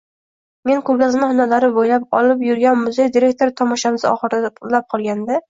[0.69, 5.39] Men ko’rgazma xonalari bo’ylab olib yurgan muzey direktori tomoshamiz oxirlab qolganda: